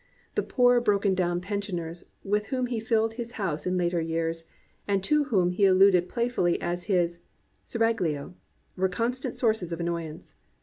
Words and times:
The 0.33 0.41
poor 0.41 0.81
broken 0.81 1.13
down 1.13 1.41
pensioners 1.41 2.05
with 2.23 2.47
whom 2.47 2.65
he 2.65 2.79
filled 2.79 3.13
his 3.13 3.33
house 3.33 3.67
in 3.67 3.77
later 3.77 4.01
years, 4.01 4.45
and 4.87 5.03
to 5.03 5.25
whom 5.25 5.51
he 5.51 5.63
alluded 5.67 6.09
playfully 6.09 6.59
as 6.59 6.85
his 6.85 7.19
se 7.63 7.77
raglioy 7.77 8.33
were 8.75 8.87
a 8.87 8.89
constant 8.89 9.37
source 9.37 9.71
of 9.71 9.79
annoyance. 9.79 10.37